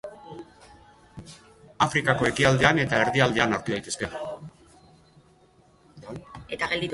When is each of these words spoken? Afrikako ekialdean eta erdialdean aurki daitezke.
Afrikako 1.87 2.29
ekialdean 2.29 2.81
eta 2.85 3.03
erdialdean 3.05 3.53
aurki 3.59 3.75
daitezke. 3.75 4.11